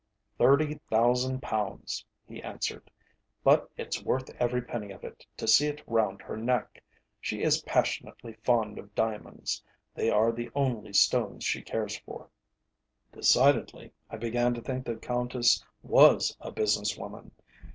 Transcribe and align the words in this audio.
"Thirty 0.39 0.79
thousand 0.89 1.43
pounds," 1.43 2.03
he 2.25 2.41
answered. 2.41 2.89
"But 3.43 3.69
it's 3.77 4.01
worth 4.01 4.31
every 4.41 4.63
penny 4.63 4.89
of 4.91 5.03
it 5.03 5.27
to 5.37 5.47
see 5.47 5.67
it 5.67 5.83
round 5.85 6.23
her 6.23 6.35
neck. 6.35 6.81
She 7.19 7.43
is 7.43 7.61
passionately 7.61 8.33
fond 8.41 8.79
of 8.79 8.95
diamonds. 8.95 9.61
They 9.93 10.09
are 10.09 10.31
the 10.31 10.49
only 10.55 10.93
stones 10.93 11.43
she 11.43 11.61
cares 11.61 11.99
for." 11.99 12.31
Decidedly 13.11 13.91
I 14.09 14.17
began 14.17 14.55
to 14.55 14.61
think 14.61 14.85
the 14.87 14.95
Countess 14.95 15.63
was 15.83 16.35
a 16.39 16.51
business 16.51 16.97
woman. 16.97 17.29